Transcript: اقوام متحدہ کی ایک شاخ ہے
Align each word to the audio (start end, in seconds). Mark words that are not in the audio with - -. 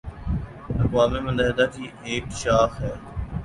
اقوام 0.75 1.13
متحدہ 1.25 1.65
کی 1.73 1.85
ایک 2.03 2.25
شاخ 2.41 2.71
ہے 2.81 2.93